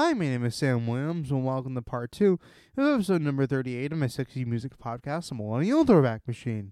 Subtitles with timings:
[0.00, 2.38] Hi, my name is Sam Williams, and welcome to part two
[2.76, 6.70] of episode number 38 of my sexy music podcast, The Millennial Throwback Machine.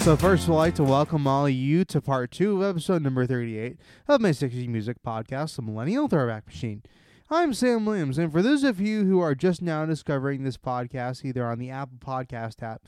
[0.00, 3.26] So, first, I'd like to welcome all of you to part two of episode number
[3.26, 3.76] 38
[4.08, 6.82] of my sexy music podcast, The Millennial Throwback Machine.
[7.28, 11.22] I'm Sam Williams, and for those of you who are just now discovering this podcast,
[11.22, 12.80] either on the Apple Podcast app,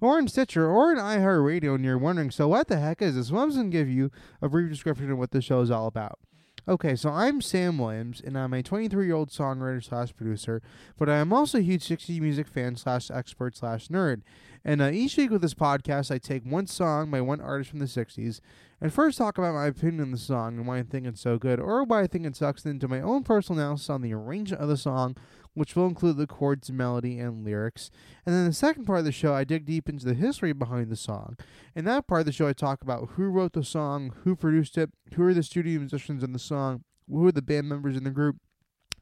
[0.00, 3.32] or in Stitcher, or in iHeartRadio, and you're wondering, so what the heck is this?
[3.32, 5.88] Well, I'm going to give you a brief description of what the show is all
[5.88, 6.20] about.
[6.68, 10.62] Okay, so I'm Sam Williams, and I'm a 23 year old songwriter slash producer,
[10.96, 14.22] but I am also a huge 60 music fan slash expert slash nerd.
[14.64, 17.78] And uh, each week with this podcast, I take one song by one artist from
[17.78, 18.40] the 60s
[18.80, 21.38] and first talk about my opinion on the song and why I think it's so
[21.38, 24.62] good, or why I think it sucks, into my own personal analysis on the arrangement
[24.62, 25.16] of the song,
[25.54, 27.90] which will include the chords, melody, and lyrics.
[28.24, 30.90] And then the second part of the show, I dig deep into the history behind
[30.90, 31.36] the song.
[31.74, 34.78] In that part of the show, I talk about who wrote the song, who produced
[34.78, 38.04] it, who are the studio musicians in the song, who are the band members in
[38.04, 38.36] the group,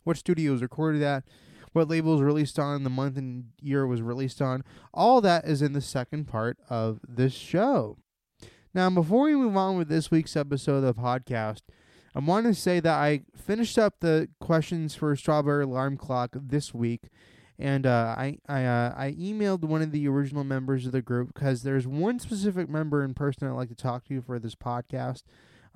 [0.04, 1.25] what studios recorded at,
[1.78, 4.64] what label was released on, the month and year it was released on.
[4.92, 7.96] All that is in the second part of this show.
[8.74, 11.62] Now, before we move on with this week's episode of the podcast,
[12.14, 16.74] I want to say that I finished up the questions for Strawberry Alarm Clock this
[16.74, 17.02] week,
[17.58, 21.32] and uh, I I uh, I emailed one of the original members of the group
[21.32, 25.22] because there's one specific member in person I'd like to talk to for this podcast.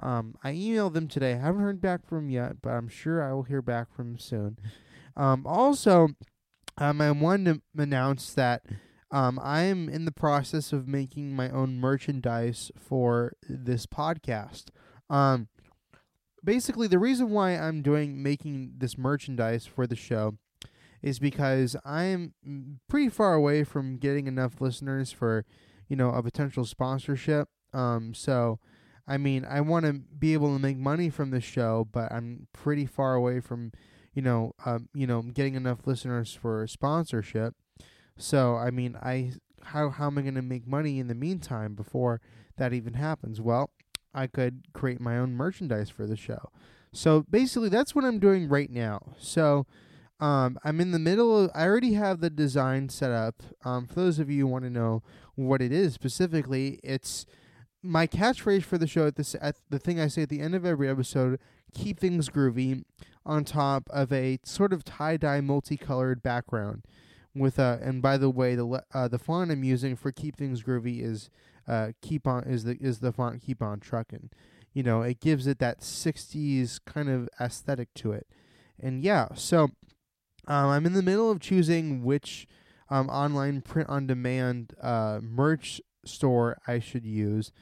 [0.01, 1.35] Um, I emailed them today.
[1.35, 4.13] I haven't heard back from them yet, but I'm sure I will hear back from
[4.13, 4.59] them soon.
[5.17, 6.09] Um, also,
[6.79, 8.63] um, I wanted to announce that
[9.11, 14.67] um, I am in the process of making my own merchandise for this podcast.
[15.11, 15.49] Um,
[16.43, 20.39] basically, the reason why I'm doing making this merchandise for the show
[21.03, 22.33] is because I'm
[22.89, 25.45] pretty far away from getting enough listeners for,
[25.89, 27.49] you know, a potential sponsorship.
[27.75, 28.61] Um, so,
[29.07, 32.47] I mean, I want to be able to make money from the show, but I'm
[32.53, 33.73] pretty far away from
[34.15, 37.55] you know, um, you know, getting enough listeners for sponsorship.
[38.17, 41.75] So, I mean, I how how am I going to make money in the meantime
[41.75, 42.21] before
[42.57, 43.41] that even happens?
[43.41, 43.71] Well,
[44.15, 46.51] I could create my own merchandise for the show.
[46.93, 49.15] So basically, that's what I'm doing right now.
[49.19, 49.67] So.
[50.21, 53.43] Um, I'm in the middle of, I already have the design set up.
[53.65, 55.03] Um, for those of you who want to know
[55.35, 57.27] what it is specifically, it's
[57.83, 60.55] my catchphrase for the show at this at the thing I say at the end
[60.55, 61.41] of every episode,
[61.75, 62.85] keep things groovy
[63.25, 66.85] on top of a sort of tie-dye multicolored background
[67.35, 70.63] with a and by the way the uh, the font I'm using for keep things
[70.63, 71.31] groovy is
[71.67, 74.31] uh keep on is the is the font keep on trucking
[74.73, 78.27] you know it gives it that 60s kind of aesthetic to it.
[78.81, 79.71] And yeah so
[80.49, 82.47] um, I'm in the middle of choosing which
[82.91, 87.53] um, online print on demand uh, merch store I should use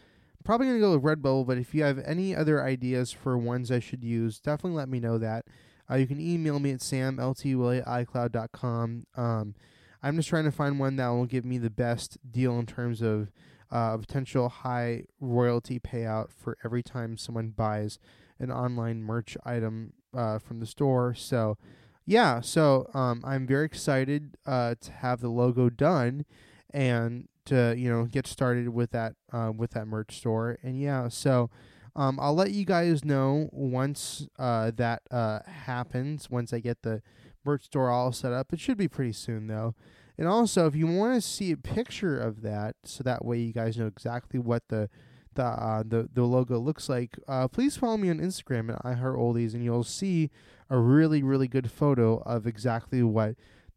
[0.45, 3.71] probably going to go with Redbubble, but if you have any other ideas for ones
[3.71, 5.45] I should use, definitely let me know that.
[5.91, 9.07] Uh, you can email me at samltwillie@icloud.com.
[9.17, 9.55] Um,
[10.03, 13.03] I'm just trying to find one that will give me the best deal in terms
[13.03, 13.31] of
[13.71, 17.99] uh, potential high royalty payout for every time someone buys
[18.39, 21.15] an online merch item uh, from the store.
[21.15, 21.59] So,
[22.07, 26.25] yeah, so um, I'm very excited uh, to have the logo done
[26.73, 30.59] and to you know get started with that uh, with that merch store.
[30.63, 31.51] And yeah, so
[31.95, 36.31] um, I'll let you guys know once uh, that uh, happens.
[36.31, 37.03] Once I get the
[37.45, 39.75] merch store all set up, it should be pretty soon though.
[40.17, 43.53] And also, if you want to see a picture of that, so that way you
[43.53, 44.89] guys know exactly what the
[45.35, 49.55] the uh, the the logo looks like, uh, please follow me on Instagram at iHeartOldies,
[49.55, 50.31] and you'll see
[50.69, 53.35] a really really good photo of exactly what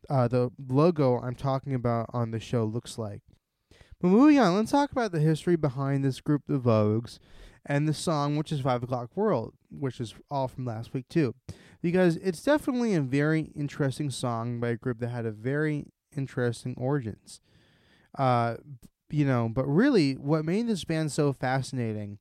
[0.10, 3.22] uh, the logo I'm talking about on the show looks like.
[4.04, 7.20] But moving on, let's talk about the history behind this group, the Vogues,
[7.66, 11.36] and the song, which is Five O'Clock World, which is all from last week, too.
[11.82, 15.86] Because it's definitely a very interesting song by a group that had a very
[16.18, 17.40] interesting origins.
[18.20, 18.56] Uh,
[19.10, 22.18] you know, but really, what made this band so fascinating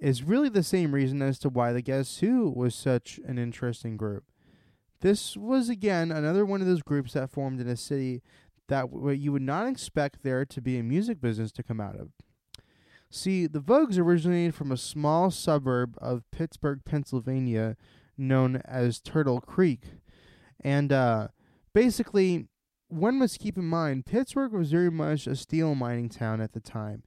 [0.00, 3.96] is really the same reason as to why the Guess Who was such an interesting
[3.96, 4.24] group.
[5.00, 8.20] This was again another one of those groups that formed in a city
[8.68, 11.96] that w- you would not expect there to be a music business to come out
[11.96, 12.10] of.
[13.10, 17.76] See, the Vogues originated from a small suburb of Pittsburgh, Pennsylvania,
[18.18, 19.82] known as Turtle Creek.
[20.60, 21.28] And uh,
[21.72, 22.48] basically,
[22.88, 26.60] one must keep in mind Pittsburgh was very much a steel mining town at the
[26.60, 27.02] time.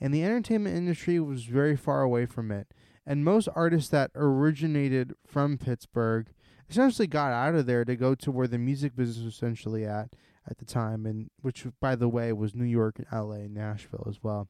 [0.00, 2.66] and the entertainment industry was very far away from it.
[3.06, 6.28] And most artists that originated from Pittsburgh
[6.68, 10.14] essentially got out of there to go to where the music business was essentially at
[10.48, 13.40] at the time, and which, by the way, was New York and L.A.
[13.40, 14.48] and Nashville as well.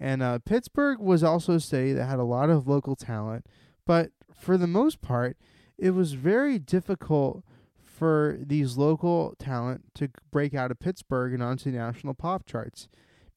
[0.00, 3.46] And uh, Pittsburgh was also a city that had a lot of local talent,
[3.84, 5.36] but for the most part,
[5.76, 7.44] it was very difficult
[7.82, 12.88] for these local talent to break out of Pittsburgh and onto national pop charts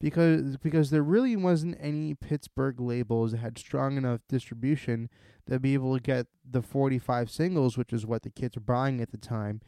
[0.02, 5.08] because because there really wasn't any Pittsburgh labels that had strong enough distribution
[5.48, 9.00] to be able to get the 45 singles, which is what the kids were buying
[9.00, 9.60] at the time,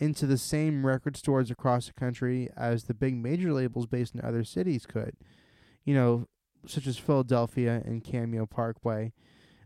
[0.00, 4.20] into the same record stores across the country as the big major labels based in
[4.22, 5.14] other cities could.
[5.84, 6.26] You know,
[6.66, 9.12] such as Philadelphia and Cameo Parkway.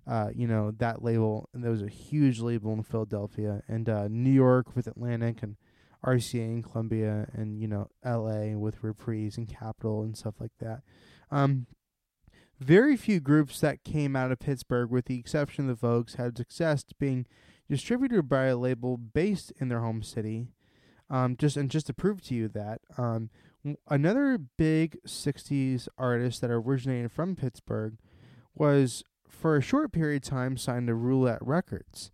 [0.07, 4.07] Uh, you know, that label, and there was a huge label in Philadelphia, and uh,
[4.07, 5.57] New York with Atlantic and
[6.05, 10.83] RCA and Columbia, and, you know, LA with Reprise and Capitol and stuff like that.
[11.31, 11.67] Um,
[12.61, 16.37] very few groups that came out of Pittsburgh, with the exception of the Vogues, had
[16.37, 17.25] success being
[17.69, 20.49] distributed by a label based in their home city.
[21.11, 23.29] Um, just and just to prove to you that, um,
[23.89, 27.99] another big '60s artist that originated from Pittsburgh
[28.55, 32.11] was, for a short period of time, signed to Roulette Records.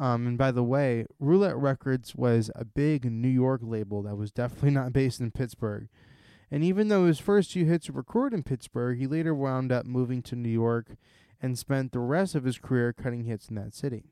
[0.00, 4.30] Um, and by the way, Roulette Records was a big New York label that was
[4.30, 5.88] definitely not based in Pittsburgh.
[6.50, 9.84] And even though his first few hits were recorded in Pittsburgh, he later wound up
[9.84, 10.96] moving to New York
[11.42, 14.04] and spent the rest of his career cutting hits in that city.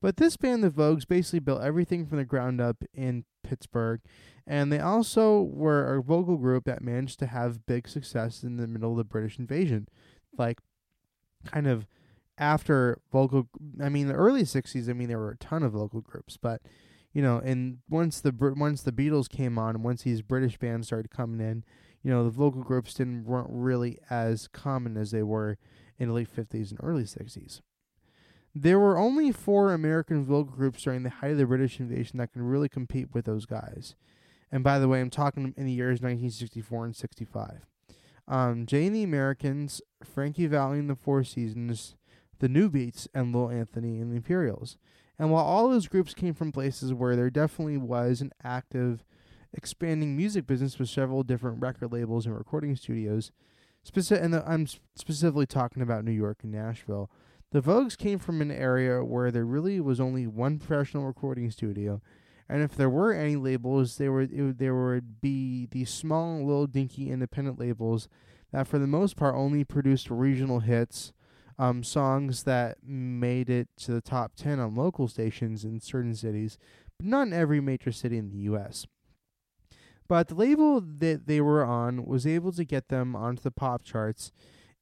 [0.00, 4.00] But this band, the Vogues, basically built everything from the ground up in Pittsburgh,
[4.46, 8.66] and they also were a vocal group that managed to have big success in the
[8.66, 9.88] middle of the British invasion.
[10.36, 10.60] Like,
[11.44, 11.86] kind of
[12.38, 13.48] after vocal,
[13.82, 16.62] I mean, the early 60s, I mean, there were a ton of vocal groups, but
[17.12, 20.86] you know, and once the once the Beatles came on, and once these British bands
[20.86, 21.64] started coming in,
[22.02, 25.56] you know, the vocal groups didn't weren't really as common as they were
[25.98, 27.60] in the late fifties and early sixties.
[28.60, 32.32] There were only four American vocal groups during the height of the British invasion that
[32.32, 33.94] can really compete with those guys.
[34.50, 37.66] And by the way, I'm talking in the years 1964 and 65.
[38.26, 41.94] Um, Jay and the Americans, Frankie Valli and the Four Seasons,
[42.40, 44.76] the Newbeats, and Lil Anthony and the Imperials.
[45.20, 49.04] And while all those groups came from places where there definitely was an active,
[49.52, 53.30] expanding music business with several different record labels and recording studios,
[53.84, 54.66] specific, and the, I'm
[54.96, 57.08] specifically talking about New York and Nashville,
[57.50, 62.02] the Vogues came from an area where there really was only one professional recording studio,
[62.48, 67.10] and if there were any labels, they were there would be these small, little, dinky
[67.10, 68.08] independent labels
[68.52, 71.12] that, for the most part, only produced regional hits,
[71.58, 76.58] um, songs that made it to the top ten on local stations in certain cities,
[76.98, 78.86] but not in every major city in the U.S.
[80.06, 83.84] But the label that they were on was able to get them onto the pop
[83.84, 84.32] charts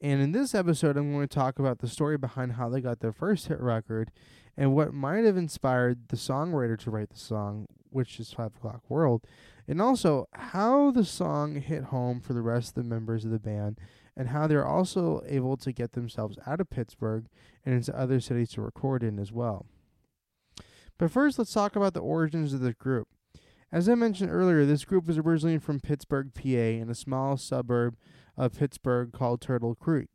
[0.01, 3.01] and in this episode, I'm going to talk about the story behind how they got
[3.01, 4.11] their first hit record
[4.57, 8.83] and what might have inspired the songwriter to write the song, which is Five O'Clock
[8.89, 9.25] World,
[9.67, 13.39] and also how the song hit home for the rest of the members of the
[13.39, 13.79] band
[14.17, 17.27] and how they're also able to get themselves out of Pittsburgh
[17.65, 19.67] and into other cities to record in as well.
[20.99, 23.09] But first, let's talk about the origins of the group.
[23.71, 27.97] As I mentioned earlier, this group was originally from Pittsburgh, PA, in a small suburb
[28.37, 30.11] of Pittsburgh called Turtle Creek.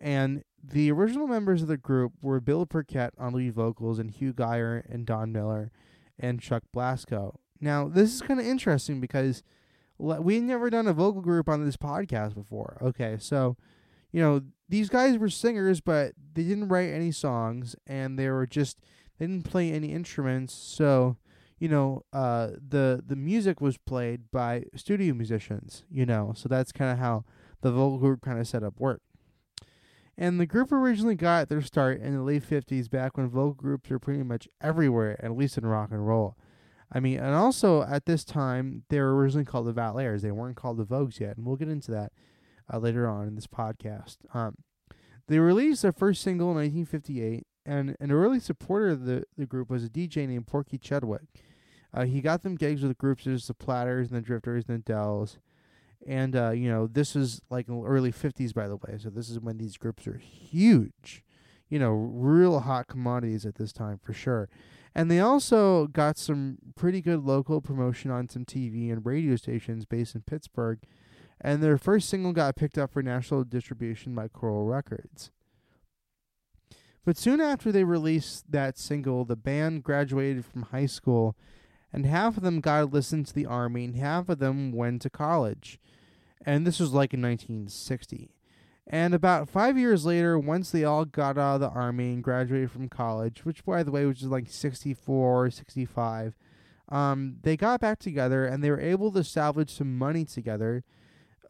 [0.00, 4.32] And the original members of the group were Bill Burkett on lead vocals and Hugh
[4.32, 5.70] Geyer and Don Miller
[6.18, 7.38] and Chuck Blasco.
[7.60, 9.42] Now, this is kind of interesting because
[9.98, 12.78] we've never done a vocal group on this podcast before.
[12.80, 13.56] Okay, so,
[14.12, 18.46] you know, these guys were singers, but they didn't write any songs and they were
[18.46, 18.78] just,
[19.18, 20.54] they didn't play any instruments.
[20.54, 21.16] So,
[21.60, 26.72] you know, uh, the the music was played by studio musicians, you know, so that's
[26.72, 27.24] kind of how
[27.60, 29.04] the vocal group kind of setup worked.
[30.16, 33.88] And the group originally got their start in the late 50s, back when vocal groups
[33.88, 36.36] were pretty much everywhere, at least in rock and roll.
[36.92, 40.22] I mean, and also at this time, they were originally called the Valairs.
[40.22, 42.12] They weren't called the Vogues yet, and we'll get into that
[42.72, 44.16] uh, later on in this podcast.
[44.34, 44.56] Um,
[45.28, 49.70] they released their first single in 1958, and an early supporter of the, the group
[49.70, 51.22] was a DJ named Porky Chedwick.
[51.92, 54.78] Uh, he got them gigs with groups such as the Platters and the Drifters and
[54.78, 55.38] the Dells.
[56.06, 58.96] And, uh, you know, this is like early 50s, by the way.
[58.98, 61.22] So this is when these groups are huge.
[61.68, 64.48] You know, real hot commodities at this time for sure.
[64.94, 69.84] And they also got some pretty good local promotion on some TV and radio stations
[69.84, 70.80] based in Pittsburgh.
[71.40, 75.30] And their first single got picked up for national distribution by Coral Records.
[77.04, 81.36] But soon after they released that single, the band graduated from high school,
[81.92, 85.02] and half of them got to listen to the army, and half of them went
[85.02, 85.78] to college.
[86.46, 88.30] and this was like in 1960.
[88.86, 92.70] And about five years later, once they all got out of the army and graduated
[92.70, 96.34] from college, which by the way was like 64, 65,
[96.88, 100.82] um, they got back together and they were able to salvage some money together.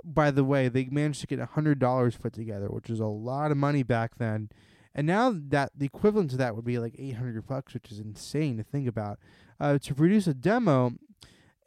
[0.04, 3.06] By the way, they managed to get a hundred dollars put together, which is a
[3.06, 4.50] lot of money back then.
[4.94, 8.00] And now that the equivalent to that would be like eight hundred bucks, which is
[8.00, 9.18] insane to think about.
[9.60, 10.94] Uh, to produce a demo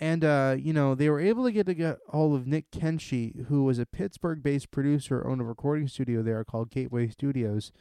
[0.04, 3.46] and uh, you know, they were able to get a get hold of Nick Cenci,
[3.46, 7.72] who was a Pittsburgh-based producer, owned a recording studio there called Gateway Studios.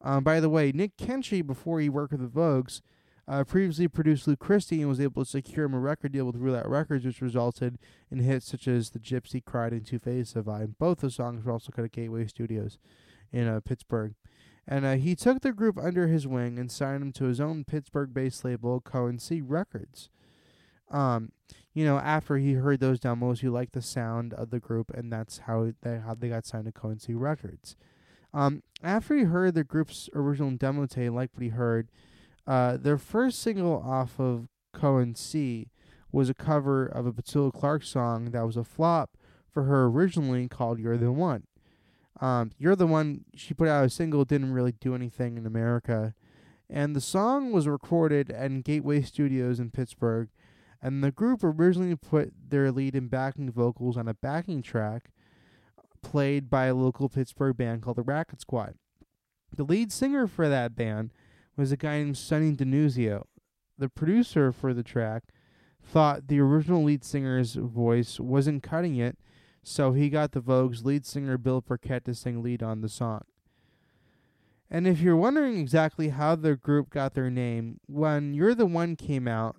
[0.00, 2.80] Um, by the way, Nick Cenci, before he worked with the Vogues,
[3.28, 6.34] uh, previously produced Lou Christie and was able to secure him a record deal with
[6.34, 7.78] Roulette Records, which resulted
[8.10, 10.00] in hits such as "The Gypsy Cried" and "Two
[10.34, 12.78] of I." Both the songs were also cut at Gateway Studios
[13.30, 14.14] in uh, Pittsburgh.
[14.66, 17.64] And uh, he took the group under his wing and signed them to his own
[17.64, 20.08] Pittsburgh-based label, Co&C Records.
[20.90, 21.32] Um,
[21.74, 25.12] you know, after he heard those demos, he liked the sound of the group, and
[25.12, 27.76] that's how they how they got signed to Co&C Records.
[28.34, 31.88] Um, after he heard the group's original demo tape, liked what he heard,
[32.46, 35.68] uh, their first single off of Co&C
[36.10, 39.16] was a cover of a Petula Clark song that was a flop
[39.50, 41.44] for her originally called "You're the One."
[42.20, 46.14] Um, "You're the One" she put out a single didn't really do anything in America,
[46.68, 50.28] and the song was recorded at Gateway Studios in Pittsburgh
[50.82, 55.10] and the group originally put their lead and backing vocals on a backing track
[56.02, 58.74] played by a local Pittsburgh band called the Racket Squad.
[59.54, 61.12] The lead singer for that band
[61.56, 63.26] was a guy named Sonny Denuzio.
[63.78, 65.24] The producer for the track
[65.80, 69.16] thought the original lead singer's voice wasn't cutting it,
[69.62, 73.22] so he got the Vogue's lead singer Bill Burkett to sing lead on the song.
[74.70, 78.96] And if you're wondering exactly how the group got their name, when You're the One
[78.96, 79.56] came out,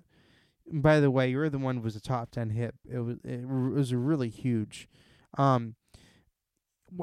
[0.66, 2.74] by the way, you're the one was a top ten hit.
[2.90, 4.88] It was it was really huge.
[5.36, 5.74] Um,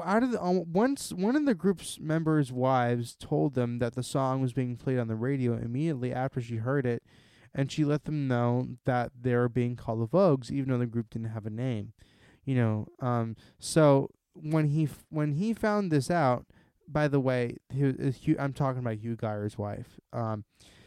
[0.02, 4.02] out of the um, once one of the group's members' wives told them that the
[4.02, 7.02] song was being played on the radio immediately after she heard it,
[7.54, 10.86] and she let them know that they were being called the Vogues, even though the
[10.86, 11.92] group didn't have a name.
[12.44, 16.46] You know, um, so when he f- when he found this out,
[16.88, 20.00] by the way, he, I'm talking about Hugh Geyer's wife.
[20.12, 20.44] Um,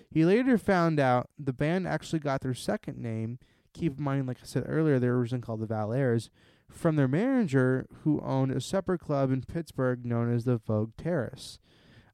[0.10, 3.40] he later found out the band actually got their second name.
[3.74, 6.30] Keep in mind, like I said earlier, they were originally called the Valairs,
[6.70, 11.60] from their manager who owned a separate club in Pittsburgh known as the Vogue Terrace.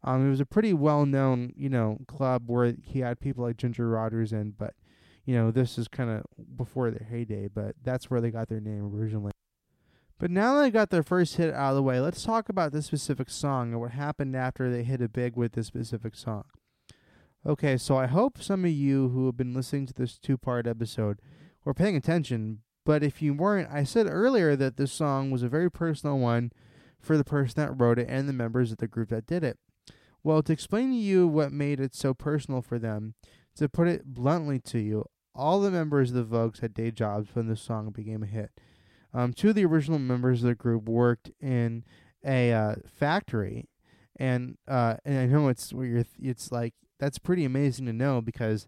[0.03, 3.57] Um, it was a pretty well known, you know, club where he had people like
[3.57, 4.73] Ginger Rogers in, but
[5.25, 6.23] you know, this is kind of
[6.57, 9.31] before their heyday, but that's where they got their name originally.
[10.17, 12.71] But now that they got their first hit out of the way, let's talk about
[12.71, 16.43] this specific song and what happened after they hit a big with this specific song.
[17.43, 20.67] Okay, so I hope some of you who have been listening to this two part
[20.67, 21.17] episode
[21.65, 25.49] were paying attention, but if you weren't, I said earlier that this song was a
[25.49, 26.51] very personal one
[26.99, 29.57] for the person that wrote it and the members of the group that did it.
[30.23, 33.15] Well, to explain to you what made it so personal for them,
[33.55, 37.29] to put it bluntly to you, all the members of the Vogues had day jobs
[37.33, 38.51] when this song became a hit.
[39.13, 41.83] Um, two of the original members of the group worked in
[42.25, 43.69] a uh, factory,
[44.17, 46.03] and uh, and I know it's you're.
[46.03, 48.67] Th- it's like that's pretty amazing to know because,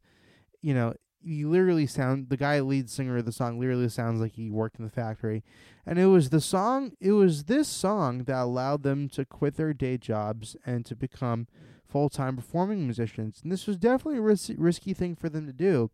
[0.61, 0.93] you know,
[1.23, 4.77] you literally sound the guy lead singer of the song literally sounds like he worked
[4.77, 5.43] in the factory
[5.85, 9.73] and it was the song it was this song that allowed them to quit their
[9.73, 11.47] day jobs and to become
[11.87, 15.89] full-time performing musicians and this was definitely a ris- risky thing for them to do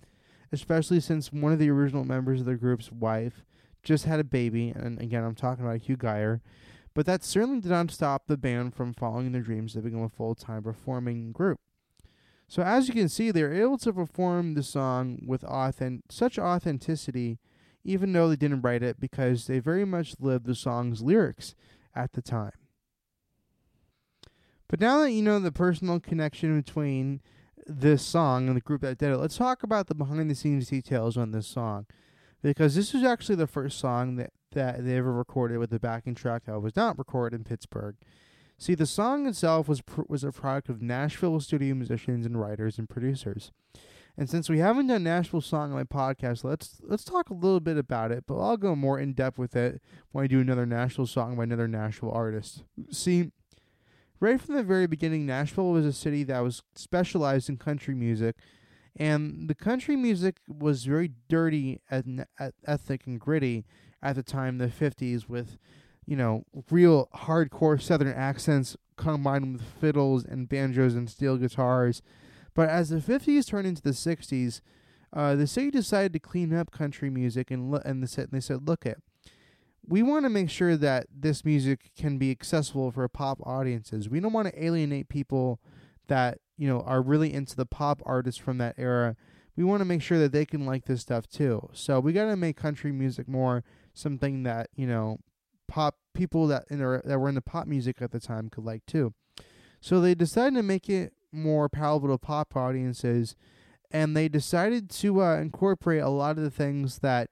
[0.52, 3.44] especially since one of the original members of the group's wife
[3.84, 6.42] just had a baby and again i'm talking about hugh geyer
[6.94, 10.10] but that certainly did not stop the band from following their dreams to become a
[10.10, 11.60] full-time performing group
[12.50, 17.38] so as you can see, they're able to perform the song with authentic, such authenticity,
[17.84, 21.54] even though they didn't write it, because they very much lived the song's lyrics
[21.96, 22.54] at the time.
[24.68, 27.22] But now that you know the personal connection between
[27.70, 30.70] this song and the group that did it, let's talk about the behind the scenes
[30.70, 31.86] details on this song.
[32.42, 36.16] Because this is actually the first song that, that they ever recorded with the backing
[36.16, 37.96] track that was not recorded in Pittsburgh.
[38.58, 42.78] See, the song itself was pr- was a product of Nashville studio musicians and writers
[42.78, 43.52] and producers.
[44.18, 47.62] And since we haven't done Nashville song on my podcast, let's let's talk a little
[47.62, 50.66] bit about it, but I'll go more in depth with it when I do another
[50.66, 52.64] Nashville song by another Nashville artist.
[52.92, 53.32] See,
[54.20, 58.36] right from the very beginning, Nashville was a city that was specialized in country music,
[58.96, 62.26] and the country music was very dirty, and
[62.66, 63.66] ethnic, and gritty
[64.02, 65.58] at the time, the 50s, with
[66.10, 72.02] you know, real hardcore Southern accents combined with fiddles and banjos and steel guitars.
[72.56, 74.62] But as the 50s turned into the 60s,
[75.14, 78.40] uh, the city decided to clean up country music and lo- and they said, they
[78.40, 79.04] said, look it,
[79.90, 84.08] we want to make sure that this music can be accessible for pop audiences.
[84.08, 85.60] We don't want to alienate people
[86.08, 89.16] that, you know, are really into the pop artists from that era.
[89.56, 91.70] We want to make sure that they can like this stuff too.
[91.74, 93.64] So we got to make country music more
[93.96, 95.18] something that, you know,
[95.68, 99.14] pop people that in that were into pop music at the time could like too.
[99.82, 103.36] So they decided to make it more palatable to pop audiences
[103.92, 107.30] and they decided to uh, incorporate a lot of the things that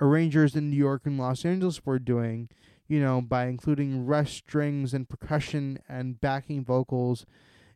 [0.00, 2.48] arrangers in New York and Los Angeles were doing,
[2.88, 7.26] you know, by including rush strings and percussion and backing vocals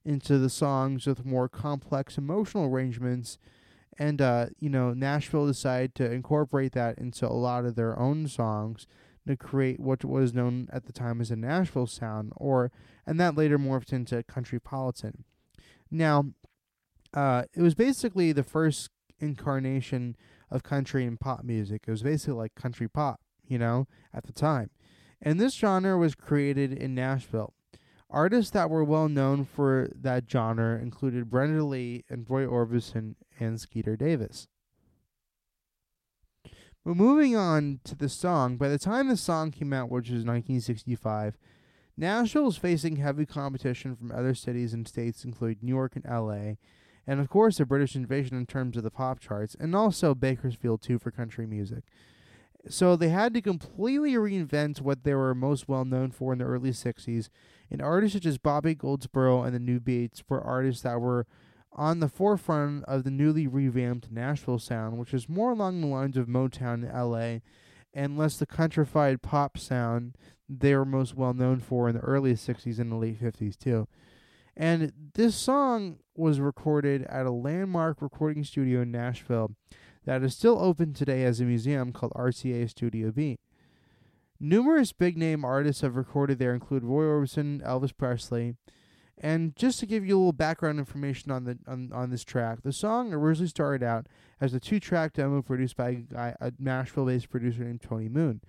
[0.05, 3.39] into the songs with more complex emotional arrangements.
[3.99, 8.27] And, uh, you know, Nashville decided to incorporate that into a lot of their own
[8.27, 8.87] songs
[9.27, 12.71] to create what was known at the time as a Nashville sound, or,
[13.07, 15.23] and that later morphed into Countrypolitan.
[15.91, 16.27] Now,
[17.15, 18.91] uh, it was basically the first
[19.21, 20.17] incarnation
[20.55, 21.85] of country and pop music.
[21.87, 24.71] It was basically like country pop, you know, at the time.
[25.21, 27.55] And this genre was created in Nashville.
[28.09, 33.61] Artists that were well known for that genre included Brenda Lee and Roy Orbison and
[33.61, 34.47] Skeeter Davis.
[36.85, 40.25] But moving on to the song, by the time the song came out, which was
[40.25, 41.37] 1965,
[41.97, 46.57] Nashville was facing heavy competition from other cities and states, including New York and LA,
[47.07, 50.83] and of course the British invasion in terms of the pop charts, and also Bakersfield
[50.83, 51.85] too for country music.
[52.69, 56.47] So they had to completely reinvent what they were most well known for in the
[56.47, 57.29] early 60s,
[57.71, 61.27] and artists such as Bobby Goldsboro and the Newbeats were artists that were
[61.73, 66.17] on the forefront of the newly revamped Nashville sound, which is more along the lines
[66.17, 67.41] of Motown in LA
[67.93, 70.17] and less the countrified pop sound
[70.49, 73.89] they were most well known for in the early 60s and the late 50s too.
[74.57, 79.53] And this song was recorded at a landmark recording studio in Nashville
[80.05, 83.37] that is still open today as a museum called RCA Studio B.
[84.39, 88.57] Numerous big name artists have recorded there, include Roy Orbison, Elvis Presley.
[89.19, 92.63] And just to give you a little background information on the on, on this track,
[92.63, 94.07] the song originally started out
[94.41, 98.09] as a two track demo produced by a, guy, a Nashville based producer named Tony
[98.09, 98.41] Moon.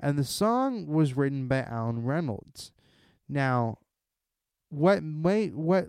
[0.00, 2.72] And the song was written by Allen Reynolds.
[3.28, 3.78] Now,
[4.70, 5.88] what might what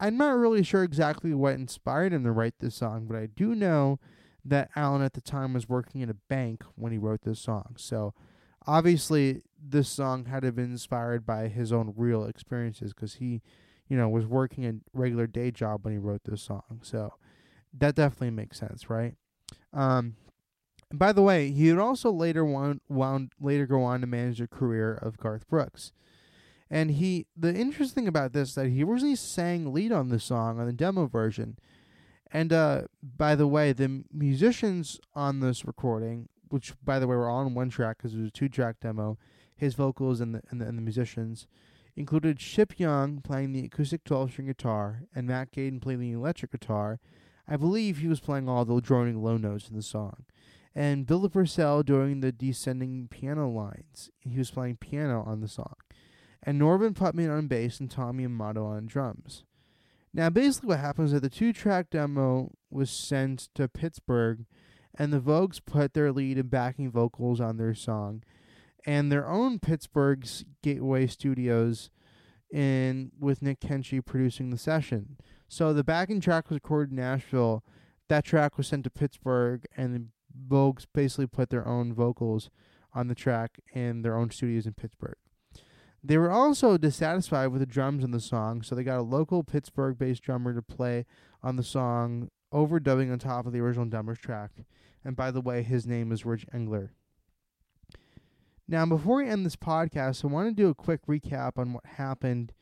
[0.00, 3.54] I'm not really sure exactly what inspired him to write this song, but I do
[3.54, 4.00] know
[4.44, 7.76] that Allen at the time was working in a bank when he wrote this song.
[7.76, 8.12] So
[8.66, 13.42] obviously this song had to have been inspired by his own real experiences because he,
[13.88, 16.80] you know, was working a regular day job when he wrote this song.
[16.82, 17.14] So
[17.72, 19.14] that definitely makes sense, right?
[19.72, 20.16] Um,
[20.92, 24.48] by the way, he would also later wound, wound later go on to manage the
[24.48, 25.92] career of Garth Brooks.
[26.72, 30.58] And he, the interesting thing about this that he originally sang lead on the song
[30.58, 31.58] on the demo version.
[32.32, 37.28] And uh, by the way, the musicians on this recording, which by the way were
[37.28, 39.18] all on one track because it was a two-track demo,
[39.54, 41.46] his vocals and the, and the and the musicians
[41.94, 47.00] included Chip Young playing the acoustic 12-string guitar and Matt Gaden playing the electric guitar.
[47.46, 50.24] I believe he was playing all the droning low notes in the song.
[50.74, 54.08] And Billy Purcell doing the descending piano lines.
[54.20, 55.74] He was playing piano on the song
[56.42, 59.44] and Norman Putnam on bass and Tommy Amato on drums.
[60.14, 64.44] Now, basically, what happens is that the two track demo was sent to Pittsburgh,
[64.94, 68.22] and the Vogues put their lead and backing vocals on their song,
[68.84, 71.90] and their own Pittsburgh's Gateway Studios,
[72.52, 75.16] in with Nick Cenci producing the session.
[75.48, 77.64] So the backing track was recorded in Nashville.
[78.08, 80.06] That track was sent to Pittsburgh, and the
[80.54, 82.50] Vogues basically put their own vocals
[82.94, 85.16] on the track in their own studios in Pittsburgh.
[86.04, 89.44] They were also dissatisfied with the drums in the song, so they got a local
[89.44, 91.06] Pittsburgh based drummer to play
[91.42, 94.50] on the song, overdubbing on top of the original drummer's track.
[95.04, 96.92] And by the way, his name is Rich Engler.
[98.66, 101.84] Now, before we end this podcast, I want to do a quick recap on what
[101.84, 102.52] happened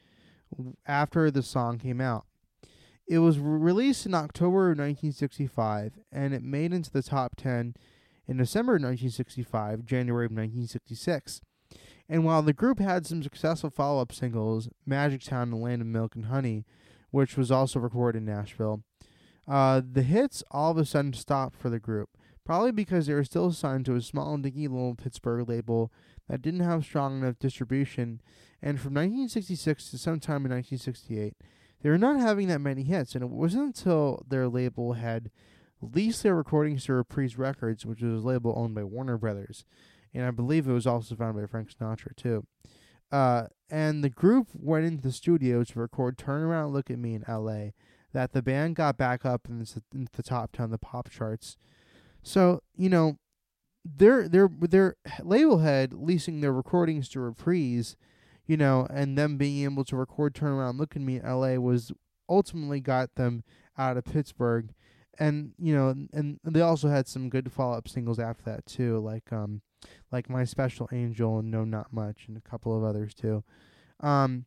[0.87, 2.27] after the song came out.
[3.07, 7.75] It was released in October of 1965, and it made into the top 10
[8.27, 11.41] in December of 1965, January of 1966.
[12.13, 15.87] And while the group had some successful follow up singles, Magic Town and Land of
[15.87, 16.65] Milk and Honey,
[17.13, 18.83] which was also recorded in Nashville,
[19.47, 22.11] uh, the hits all of a sudden stopped for the group,
[22.45, 25.93] probably because they were still signed to a small, and dinky little Pittsburgh label
[26.29, 28.21] that didn't have strong enough distribution.
[28.61, 31.35] And from 1966 to sometime in 1968,
[31.83, 35.31] they were not having that many hits, and it wasn't until their label had
[35.81, 39.65] leased their recordings to Reprise Records, which was a label owned by Warner Brothers,
[40.15, 42.47] and I believe it was also founded by Frank Sinatra too.
[43.13, 47.15] Uh, and the group went into the studio to record "Turn Around, Look at Me"
[47.15, 47.75] in L.A.
[48.13, 51.11] That the band got back up in the, in the top ten of the pop
[51.11, 51.57] charts.
[52.23, 53.19] So you know,
[53.85, 57.97] their their their label head leasing their recordings to Reprise,
[58.47, 61.59] you know, and them being able to record "Turn Around, Look at Me" in L.A.
[61.59, 61.93] was
[62.29, 63.43] ultimately got them
[63.77, 64.73] out of Pittsburgh,
[65.19, 68.99] and you know, and they also had some good follow up singles after that too,
[68.99, 69.63] like um,
[70.11, 73.45] like "My Special Angel" and "No Not Much" and a couple of others too.
[74.01, 74.47] Um,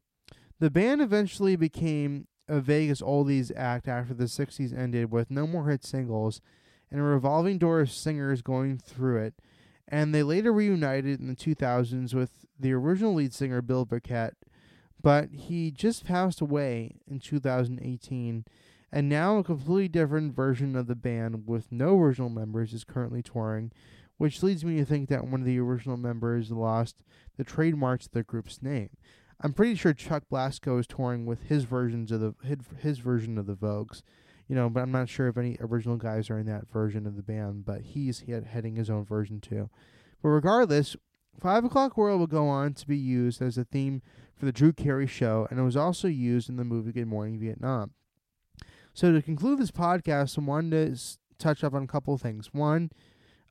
[0.60, 5.70] the band eventually became a Vegas oldies act after the '60s ended, with no more
[5.70, 6.42] hit singles
[6.94, 9.34] and a revolving door of singers going through it.
[9.88, 14.38] And they later reunited in the 2000s with the original lead singer Bill Burkett,
[15.02, 18.46] but he just passed away in 2018.
[18.92, 23.24] And now a completely different version of the band with no original members is currently
[23.24, 23.72] touring,
[24.24, 27.04] which leads me to think that one of the original members lost
[27.38, 28.90] the trademarks of the group's name.
[29.42, 33.38] I'm pretty sure Chuck Blasco is touring with his versions of the his, his version
[33.38, 34.02] of the Vogues
[34.48, 37.16] you know, but I'm not sure if any original guys are in that version of
[37.16, 39.70] the band, but he's he heading his own version too.
[40.22, 40.96] But regardless,
[41.40, 44.02] Five O'Clock World will go on to be used as a theme
[44.36, 47.40] for the Drew Carey show, and it was also used in the movie Good Morning
[47.40, 47.92] Vietnam.
[48.94, 52.54] So to conclude this podcast, I wanted to touch up on a couple of things.
[52.54, 52.92] One,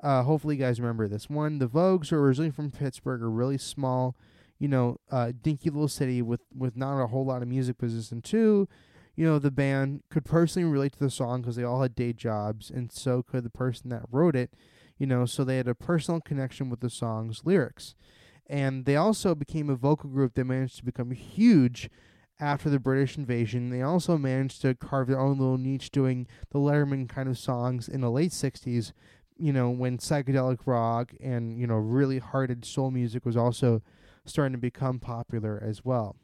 [0.03, 1.31] uh, hopefully you guys remember this.
[1.31, 4.17] One, the Vogues are originally from Pittsburgh, a really small,
[4.59, 8.11] you know, uh, dinky little city with, with not a whole lot of music business.
[8.11, 8.69] And two,
[9.15, 12.13] you know, the band could personally relate to the song because they all had day
[12.13, 14.55] jobs, and so could the person that wrote it,
[14.99, 17.95] you know, so they had a personal connection with the song's lyrics.
[18.49, 21.89] And they also became a vocal group that managed to become huge
[22.41, 23.71] after the British invasion.
[23.71, 27.89] They also managed to carve their own little niche doing the Lettermen kind of songs
[27.89, 28.93] in the late 60s,
[29.39, 33.83] you know, when psychedelic rock and, you know, really hearted soul music was also
[34.25, 36.17] starting to become popular as well.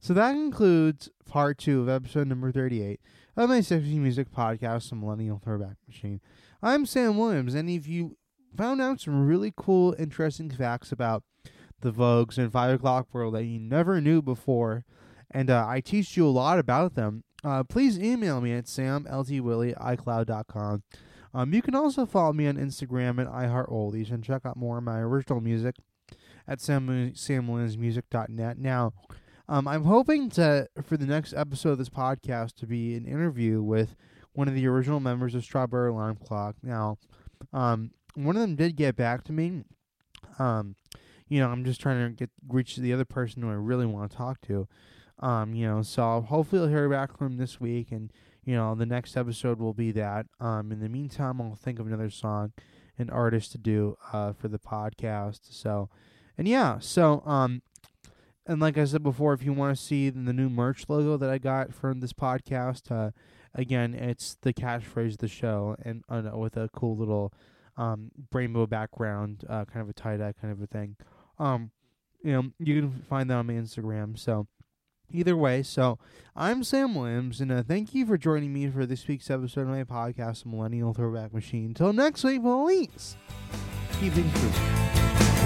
[0.00, 3.00] So that concludes part two of episode number 38
[3.36, 6.20] of my 60 Music Podcast, The Millennial Throwback Machine.
[6.62, 8.16] I'm Sam Williams, and if you
[8.56, 11.22] found out some really cool, interesting facts about
[11.80, 14.84] the Vogues and 5 O'Clock World that you never knew before,
[15.30, 20.82] and uh, I teach you a lot about them, uh, please email me at samltwilly@icloud.com.
[21.32, 24.84] Um, you can also follow me on Instagram at iHeartOldies and check out more of
[24.84, 25.76] my original music
[26.48, 26.86] at sam.
[26.86, 28.92] Now,
[29.48, 33.62] um, I'm hoping to for the next episode of this podcast to be an interview
[33.62, 33.96] with
[34.32, 36.56] one of the original members of Strawberry Alarm Clock.
[36.62, 36.98] Now,
[37.52, 39.64] um, one of them did get back to me.
[40.38, 40.76] Um,
[41.28, 44.10] you know, I'm just trying to get reach the other person who I really want
[44.10, 44.66] to talk to.
[45.20, 48.12] Um, you know, so hopefully I'll hear back from him this week, and
[48.44, 50.26] you know, the next episode will be that.
[50.38, 52.52] Um, in the meantime, I'll think of another song,
[52.98, 55.40] an artist to do uh for the podcast.
[55.50, 55.88] So,
[56.36, 57.62] and yeah, so um,
[58.46, 61.30] and like I said before, if you want to see the new merch logo that
[61.30, 63.12] I got from this podcast, uh,
[63.54, 67.32] again, it's the catchphrase of the show, and uh, with a cool little
[67.76, 70.96] um, rainbow background, uh, kind of a tie dye kind of a thing.
[71.38, 71.70] Um,
[72.22, 74.18] you know, you can find that on my Instagram.
[74.18, 74.46] So,
[75.12, 75.98] either way, so
[76.36, 79.68] I'm Sam Williams, and uh, thank you for joining me for this week's episode of
[79.68, 81.66] my podcast, Millennial Throwback Machine.
[81.66, 83.16] Until next week, police,
[84.00, 85.39] keep things true.